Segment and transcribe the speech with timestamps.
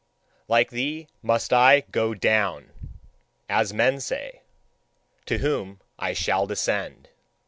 [0.47, 2.71] Like thee must I GO DOWN,
[3.47, 4.41] as men say,
[5.27, 7.09] to whom I shall descend.